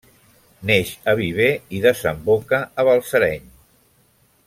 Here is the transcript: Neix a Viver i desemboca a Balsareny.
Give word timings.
Neix 0.69 0.93
a 1.13 1.15
Viver 1.19 1.51
i 1.79 1.81
desemboca 1.85 2.61
a 2.81 2.87
Balsareny. 2.91 3.47